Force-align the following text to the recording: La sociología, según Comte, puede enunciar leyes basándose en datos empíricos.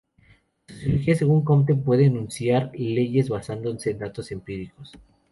La 0.67 0.73
sociología, 0.73 1.15
según 1.15 1.43
Comte, 1.43 1.75
puede 1.75 2.05
enunciar 2.07 2.71
leyes 2.73 3.29
basándose 3.29 3.91
en 3.91 3.99
datos 3.99 4.31
empíricos. 4.31 4.93